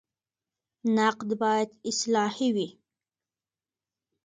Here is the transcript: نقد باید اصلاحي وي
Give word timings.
نقد 0.97 1.29
باید 1.41 1.69
اصلاحي 1.89 2.49
وي 2.55 2.67